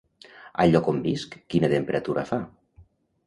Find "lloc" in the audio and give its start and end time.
0.75-0.87